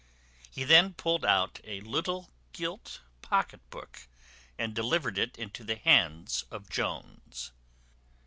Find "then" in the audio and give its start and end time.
0.63-0.95